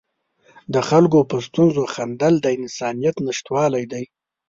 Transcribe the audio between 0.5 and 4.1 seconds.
د خلکو په ستونزو خندل د انسانیت نشتوالی دی.